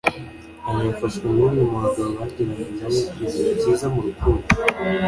[0.67, 4.45] aya yafashwe n’umwe mu bagabo bagiranye na we ibihe byiza mu rukundo